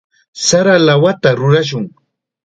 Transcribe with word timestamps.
Sara 0.45 0.75
lawata 0.85 1.29
rurashun. 1.39 1.85